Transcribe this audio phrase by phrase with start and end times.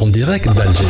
[0.00, 0.84] En direct d'Alger.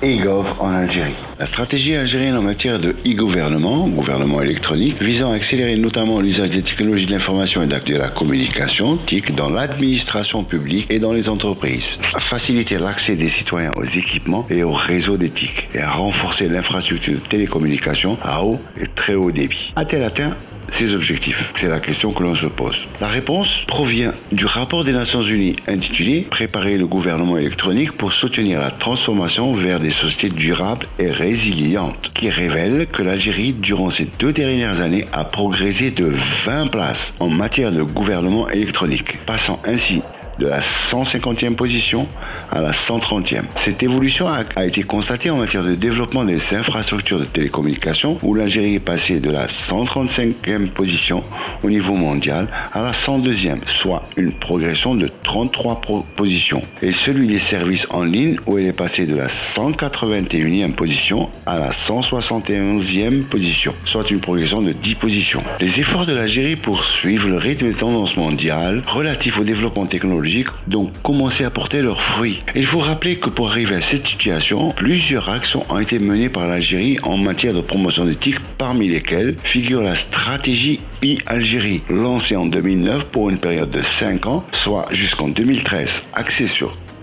[0.00, 1.14] e-gov en Algérie.
[1.40, 6.62] La stratégie algérienne en matière de e-gouvernement, gouvernement électronique, visant à accélérer notamment l'usage des
[6.62, 11.98] technologies de l'information et de la communication, TIC, dans l'administration publique et dans les entreprises,
[12.14, 17.14] à faciliter l'accès des citoyens aux équipements et aux réseaux d'éthique et à renforcer l'infrastructure
[17.14, 19.72] de télécommunication à haut et très haut débit.
[19.74, 20.36] A-t-elle atteint
[20.72, 22.86] ces objectifs C'est la question que l'on se pose.
[23.00, 28.60] La réponse provient du rapport des Nations Unies intitulé Préparer le gouvernement électronique pour soutenir
[28.60, 34.32] la transformation vers des sociétés durables et résilientes, qui révèle que l'Algérie, durant ces deux
[34.32, 40.02] dernières années, a progressé de 20 places en matière de gouvernement électronique, passant ainsi
[40.38, 42.06] de la 150e position
[42.50, 43.42] à la 130e.
[43.56, 48.76] Cette évolution a, été constatée en matière de développement des infrastructures de télécommunications où l'Algérie
[48.76, 51.22] est passée de la 135e position
[51.62, 55.80] au niveau mondial à la 102e, soit une progression de 33
[56.16, 56.62] positions.
[56.82, 61.58] Et celui des services en ligne où elle est passée de la 181e position à
[61.58, 65.42] la 171e position, soit une progression de 10 positions.
[65.60, 70.27] Les efforts de l'Algérie pour suivre le rythme des tendances mondiales relatifs au développement technologique
[70.66, 72.42] donc commencé à porter leurs fruits.
[72.54, 76.46] Il faut rappeler que pour arriver à cette situation, plusieurs actions ont été menées par
[76.46, 83.06] l'Algérie en matière de promotion d'éthique, parmi lesquelles figure la stratégie e-Algérie, lancée en 2009
[83.06, 86.48] pour une période de 5 ans, soit jusqu'en 2013, axée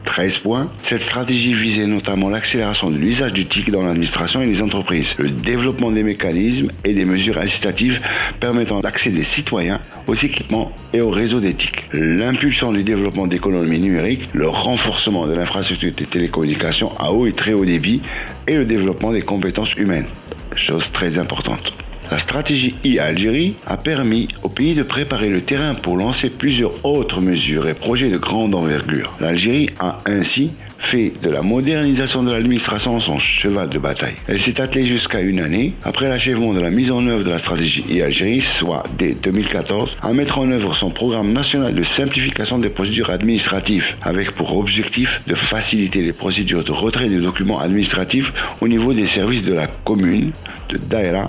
[0.05, 0.71] 13 points.
[0.83, 5.29] Cette stratégie visait notamment l'accélération de l'usage du TIC dans l'administration et les entreprises, le
[5.29, 8.01] développement des mécanismes et des mesures incitatives
[8.39, 14.29] permettant l'accès des citoyens aux équipements et aux réseaux d'éthique, l'impulsion du développement d'économies numériques,
[14.33, 18.01] le renforcement de l'infrastructure des télécommunications à haut et très haut débit
[18.47, 20.07] et le développement des compétences humaines,
[20.55, 21.73] chose très importante.
[22.11, 27.19] La stratégie e-Algérie a permis au pays de préparer le terrain pour lancer plusieurs autres
[27.19, 29.17] mesures et projets de grande envergure.
[29.19, 30.51] L'Algérie a ainsi
[30.85, 34.15] fait de la modernisation de l'administration son cheval de bataille.
[34.27, 37.39] Elle s'est attelée jusqu'à une année après l'achèvement de la mise en œuvre de la
[37.39, 42.69] stratégie e-Algérie, soit dès 2014, à mettre en œuvre son programme national de simplification des
[42.69, 48.67] procédures administratives, avec pour objectif de faciliter les procédures de retrait des documents administratifs au
[48.67, 50.31] niveau des services de la commune,
[50.69, 51.27] de Daïra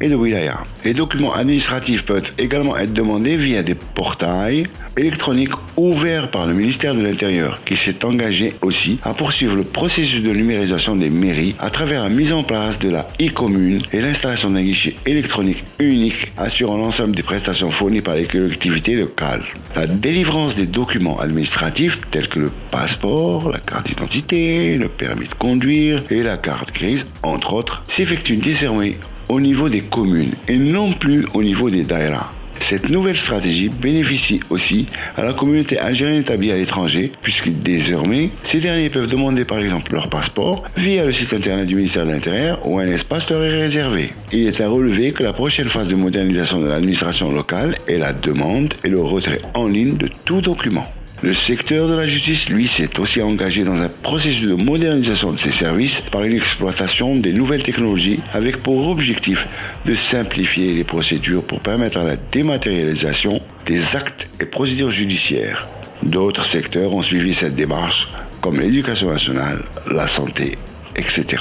[0.00, 0.64] et de wilaya.
[0.84, 4.66] Les documents administratifs peuvent également être demandés via des portails
[4.96, 10.22] électroniques ouverts par le ministère de l'Intérieur, qui s'est engagé aussi à poursuivre le processus
[10.22, 14.50] de numérisation des mairies à travers la mise en place de la e-commune et l'installation
[14.50, 19.44] d'un guichet électronique unique assurant l'ensemble des prestations fournies par les collectivités locales.
[19.76, 25.34] La délivrance des documents administratifs tels que le passeport, la carte d'identité, le permis de
[25.34, 28.96] conduire et la carte grise, entre autres, s'effectue désormais
[29.32, 32.30] au niveau des communes et non plus au niveau des daïras.
[32.60, 38.60] Cette nouvelle stratégie bénéficie aussi à la communauté algérienne établie à l'étranger, puisque désormais, ces
[38.60, 42.60] derniers peuvent demander par exemple leur passeport via le site internet du ministère de l'Intérieur
[42.66, 44.10] où un espace leur est réservé.
[44.32, 48.12] Il est à relever que la prochaine phase de modernisation de l'administration locale est la
[48.12, 50.84] demande et le retrait en ligne de tout document.
[51.22, 55.38] Le secteur de la justice, lui, s'est aussi engagé dans un processus de modernisation de
[55.38, 59.46] ses services par une exploitation des nouvelles technologies avec pour objectif
[59.86, 65.68] de simplifier les procédures pour permettre la dématérialisation des actes et procédures judiciaires.
[66.02, 68.08] D'autres secteurs ont suivi cette démarche,
[68.40, 70.58] comme l'éducation nationale, la santé,
[70.96, 71.40] etc.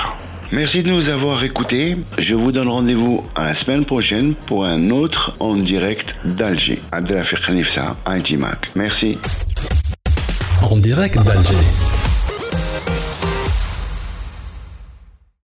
[0.51, 1.97] Merci de nous avoir écoutés.
[2.19, 6.77] Je vous donne rendez-vous à la semaine prochaine pour un autre en direct d'Alger.
[6.91, 8.69] Abdelafir Khanifsa, ITMAC.
[8.75, 9.17] Merci.
[10.61, 11.55] En direct d'Alger.